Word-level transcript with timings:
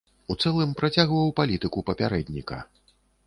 У 0.33 0.37
цэлым 0.43 0.71
працягваў 0.79 1.29
палітыку 1.39 1.85
папярэдніка. 1.91 2.57